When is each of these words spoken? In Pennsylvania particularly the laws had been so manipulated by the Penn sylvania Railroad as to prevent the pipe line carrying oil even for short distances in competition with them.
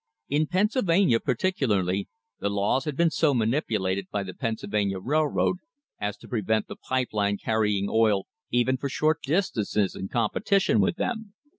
In 0.29 0.47
Pennsylvania 0.47 1.19
particularly 1.19 2.07
the 2.39 2.49
laws 2.49 2.85
had 2.85 2.97
been 2.97 3.11
so 3.11 3.35
manipulated 3.35 4.09
by 4.09 4.23
the 4.23 4.33
Penn 4.33 4.57
sylvania 4.57 4.97
Railroad 4.97 5.57
as 5.99 6.17
to 6.17 6.27
prevent 6.27 6.67
the 6.67 6.75
pipe 6.75 7.09
line 7.13 7.37
carrying 7.37 7.85
oil 7.87 8.25
even 8.49 8.77
for 8.77 8.89
short 8.89 9.21
distances 9.21 9.95
in 9.95 10.07
competition 10.07 10.79
with 10.81 10.95
them. 10.95 11.35